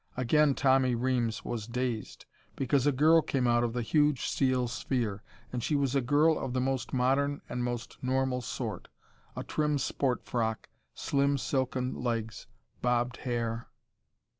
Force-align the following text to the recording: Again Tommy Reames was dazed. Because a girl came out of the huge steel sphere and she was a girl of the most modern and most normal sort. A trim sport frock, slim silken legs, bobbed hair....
Again 0.17 0.55
Tommy 0.55 0.95
Reames 0.95 1.45
was 1.45 1.67
dazed. 1.67 2.25
Because 2.55 2.87
a 2.87 2.91
girl 2.91 3.21
came 3.21 3.45
out 3.45 3.63
of 3.63 3.73
the 3.73 3.83
huge 3.83 4.25
steel 4.25 4.67
sphere 4.67 5.21
and 5.53 5.61
she 5.61 5.75
was 5.75 5.93
a 5.93 6.01
girl 6.01 6.39
of 6.39 6.53
the 6.53 6.59
most 6.59 6.91
modern 6.91 7.39
and 7.47 7.63
most 7.63 7.99
normal 8.01 8.41
sort. 8.41 8.87
A 9.35 9.43
trim 9.43 9.77
sport 9.77 10.25
frock, 10.25 10.69
slim 10.95 11.37
silken 11.37 11.93
legs, 11.93 12.47
bobbed 12.81 13.17
hair.... 13.17 13.67